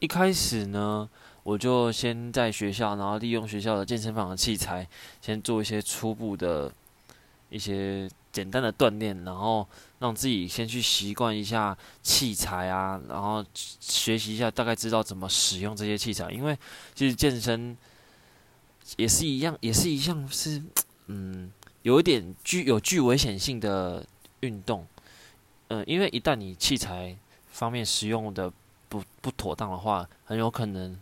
[0.00, 1.08] 一开始呢，
[1.42, 4.86] 我就先在学校，然后利用学校的健身房的器材，
[5.20, 6.72] 先做一些初步的
[7.50, 9.68] 一些简单的锻炼，然后
[9.98, 16.30] 让自己先去习惯一下器材啊，然后学习一下，大概知道怎么使用这些器材。
[16.30, 16.56] 因为
[16.94, 17.76] 其实健身
[18.96, 20.62] 也是一样，也是一项是
[21.08, 24.06] 嗯，有一点具有具危险性的
[24.40, 24.86] 运动。
[25.68, 27.14] 嗯，因为一旦你器材
[27.48, 28.50] 方面使用的
[28.90, 30.94] 不不妥当的话，很有可能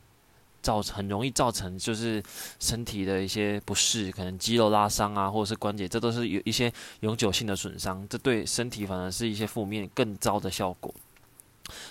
[0.62, 2.22] 造很容易造成就是
[2.60, 10.94] 身体的一些不适，可能肌肉拉伤啊，或者是关节，这都是有一些永久性的损伤，这对身体反而是一些负面更糟的效果。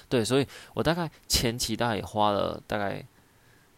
[0.08, 3.06] 对，所以我大概前期大概也花了大概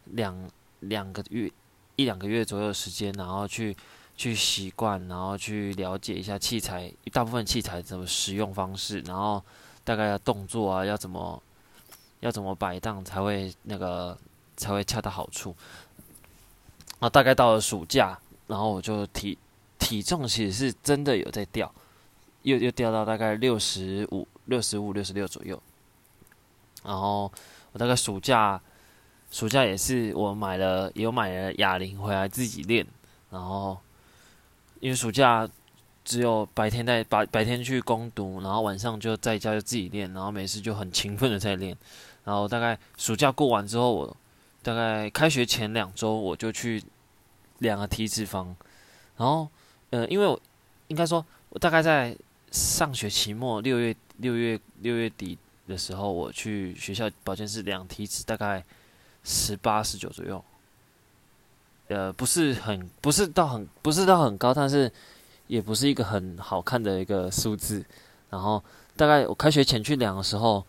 [0.04, 0.50] 两
[0.82, 1.52] 两个月
[1.96, 3.76] 一两个月左右的时间，然后去。
[4.20, 9.42] 去习惯，然后去了解一下器材，大部分器材怎么使用方式，然后
[9.86, 11.42] 大概的动作啊，要怎么
[12.20, 14.18] 要怎么摆荡才会那个
[14.58, 15.56] 才会恰到好处。
[16.92, 18.18] 然后大概到了暑假，
[18.48, 19.38] 然后我就体
[19.78, 21.74] 体重其实是真的有在掉，
[22.44, 25.62] 又又掉到大概六十五、六十五、六十六左右。
[26.84, 27.32] 然后
[27.72, 28.62] 我大概暑假
[29.32, 32.86] 暑假也是我买了有买了哑铃回来自己练，
[33.30, 33.78] 然后。
[34.82, 35.46] 因为暑假
[36.10, 41.78] 只有白天在白白天去攻读，然后晚上就在家就自己练，然后每次就很勤奋的在练。
[42.24, 44.18] 然后大概暑假过完之后，我
[44.64, 46.84] 大概开学前两周我就去
[47.60, 48.48] 量了体脂肪。
[49.18, 49.48] 然后
[49.92, 50.42] 呃，因为我
[50.88, 52.18] 应该说，我大概在
[52.50, 55.38] 上学期末六月六月六月底
[55.68, 58.66] 的时候，我去学校保健室量体脂，大概
[59.24, 60.44] 十八十九左右。
[61.90, 64.92] 呃，不是很，不是到很，不是到很高，但是
[65.50, 67.84] 也不是一个很好看的一个数字。
[68.30, 68.64] 然后
[68.96, 70.64] 大概我开学前去量的时候，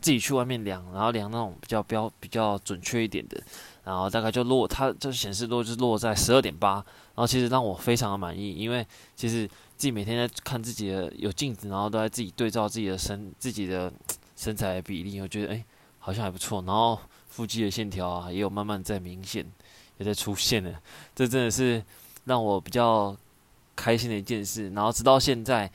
[0.00, 3.42] 自己去外面量，然后量那种比较标、比较准确一点的，
[3.82, 6.74] 然后大概就落，它就显示落就是落在十二点八。
[6.74, 13.92] 然后其实让我非常的满意，因为其实自己每天在看自己的有镜子，然后都在自己对照自己的身、自己的
[14.36, 15.64] 身材比例，我觉得哎
[15.98, 16.62] 好像还不错。
[16.66, 16.96] 然后
[17.28, 19.44] 腹肌的线条啊也有慢慢在明显。
[19.98, 20.80] 也在出现了，
[21.14, 21.84] 这真的是
[22.24, 23.14] 让我比较
[23.80, 24.68] 开心的一件事。
[24.70, 25.70] 然后直到现在，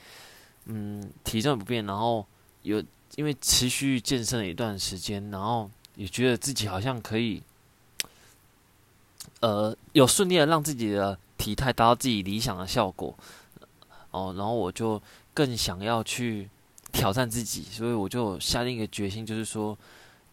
[0.65, 2.23] 嗯，体重不变，然后
[2.61, 2.83] 有
[3.15, 7.41] 因为持续健身了一段时间，然后也觉得自己好像可以，
[9.39, 13.15] 呃，有顺利的让自己的体态达到自己理想的效果。
[14.11, 15.01] 哦，然后我就
[15.33, 16.47] 更想要去
[16.91, 19.75] 挑战自己，所以我就下定一个决心，就是说。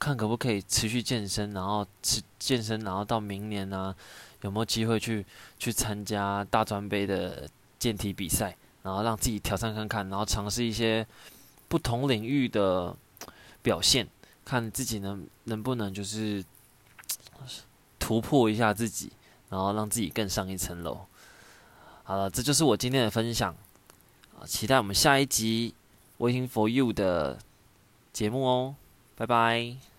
[0.03, 3.95] 看可不可以持续健身，然后持健身，然后到明年呢，
[4.41, 5.25] 有没有机会去
[5.61, 7.49] 去参加大专杯的
[7.83, 11.05] 健体比赛，然后让自己挑战看看，然后尝试一些
[11.67, 12.97] 不同领域的
[13.61, 14.07] 表现，
[14.45, 16.45] 看自己能能不能就是
[17.99, 19.11] 突破一下自己，
[19.49, 21.07] 然后让自己更上一层楼。
[22.05, 23.53] 好了，这就是我今天的分享，
[24.47, 25.75] 期待我们下一集
[26.19, 27.41] Waiting for You 的
[28.13, 28.77] 节目哦，
[29.17, 29.92] 拜拜。